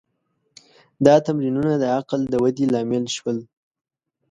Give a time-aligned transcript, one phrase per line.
[1.05, 3.37] دا تمرینونه د عقل د ودې لامل شول.